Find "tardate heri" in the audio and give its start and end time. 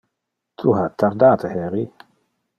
1.03-1.87